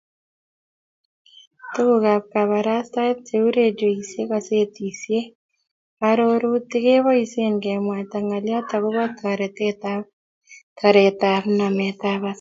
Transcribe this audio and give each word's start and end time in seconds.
Tugukab 1.73 2.23
kabarastaet 2.33 3.17
cheu 3.27 3.45
redioisiek, 3.57 4.27
gazetisiek, 4.33 5.27
arorutik 6.09 6.83
keboisie 6.85 7.47
kemwaita 7.63 8.17
ngolyot 8.25 8.67
agobo 8.77 9.03
taretab 10.79 11.43
nametab 11.57 12.19
osoya 12.21 12.29